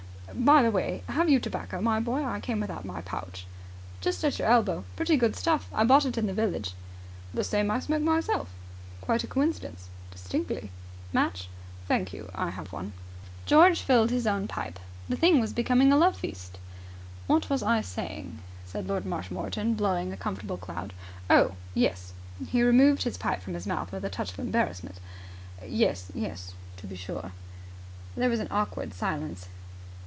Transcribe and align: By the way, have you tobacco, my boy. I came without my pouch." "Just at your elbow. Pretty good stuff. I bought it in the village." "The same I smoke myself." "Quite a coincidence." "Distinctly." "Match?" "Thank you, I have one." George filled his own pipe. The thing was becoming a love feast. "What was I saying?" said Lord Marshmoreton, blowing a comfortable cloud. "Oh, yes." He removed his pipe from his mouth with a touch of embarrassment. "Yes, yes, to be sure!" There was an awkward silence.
By 0.33 0.63
the 0.63 0.71
way, 0.71 1.03
have 1.09 1.29
you 1.29 1.41
tobacco, 1.41 1.81
my 1.81 1.99
boy. 1.99 2.23
I 2.23 2.39
came 2.39 2.61
without 2.61 2.85
my 2.85 3.01
pouch." 3.01 3.45
"Just 3.99 4.23
at 4.23 4.39
your 4.39 4.47
elbow. 4.47 4.85
Pretty 4.95 5.17
good 5.17 5.35
stuff. 5.35 5.69
I 5.73 5.83
bought 5.83 6.05
it 6.05 6.17
in 6.17 6.25
the 6.25 6.33
village." 6.33 6.73
"The 7.33 7.43
same 7.43 7.69
I 7.69 7.81
smoke 7.81 8.01
myself." 8.01 8.47
"Quite 9.01 9.25
a 9.25 9.27
coincidence." 9.27 9.89
"Distinctly." 10.09 10.71
"Match?" 11.11 11.49
"Thank 11.85 12.13
you, 12.13 12.31
I 12.33 12.51
have 12.51 12.71
one." 12.71 12.93
George 13.45 13.81
filled 13.81 14.09
his 14.09 14.25
own 14.25 14.47
pipe. 14.47 14.79
The 15.09 15.17
thing 15.17 15.41
was 15.41 15.51
becoming 15.51 15.91
a 15.91 15.97
love 15.97 16.15
feast. 16.17 16.57
"What 17.27 17.49
was 17.49 17.61
I 17.61 17.81
saying?" 17.81 18.39
said 18.65 18.87
Lord 18.87 19.05
Marshmoreton, 19.05 19.73
blowing 19.73 20.13
a 20.13 20.17
comfortable 20.17 20.57
cloud. 20.57 20.93
"Oh, 21.29 21.55
yes." 21.73 22.13
He 22.47 22.63
removed 22.63 23.03
his 23.03 23.17
pipe 23.17 23.41
from 23.41 23.53
his 23.53 23.67
mouth 23.67 23.91
with 23.91 24.05
a 24.05 24.09
touch 24.09 24.31
of 24.31 24.39
embarrassment. 24.39 24.95
"Yes, 25.67 26.09
yes, 26.15 26.53
to 26.77 26.87
be 26.87 26.95
sure!" 26.95 27.33
There 28.15 28.29
was 28.29 28.39
an 28.39 28.47
awkward 28.49 28.93
silence. 28.93 29.49